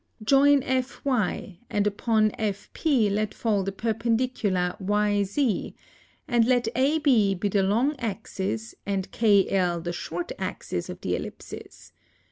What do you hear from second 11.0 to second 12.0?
the Ellipses.